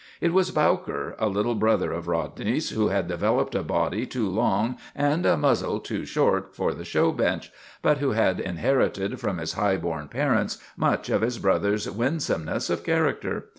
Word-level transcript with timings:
It 0.19 0.33
was 0.33 0.49
Bowker, 0.49 1.15
a 1.19 1.27
litter 1.29 1.53
brother 1.53 1.91
of 1.91 2.07
Rodney's, 2.07 2.71
who 2.71 2.87
had 2.87 3.07
developed 3.07 3.53
a 3.53 3.61
body 3.61 4.07
too 4.07 4.27
long 4.27 4.77
and 4.95 5.27
a 5.27 5.37
muzzle 5.37 5.79
too 5.79 6.05
short 6.07 6.55
for 6.55 6.73
the 6.73 6.83
show 6.83 7.11
bench, 7.11 7.51
but 7.83 7.99
who 7.99 8.13
had 8.13 8.39
inherited 8.39 9.19
from 9.19 9.37
his 9.37 9.53
high 9.53 9.77
born 9.77 10.07
parents 10.07 10.57
much 10.75 11.09
of 11.11 11.21
his 11.21 11.37
brother's 11.37 11.87
winsomeness 11.87 12.71
of 12.71 12.83
character. 12.83 13.49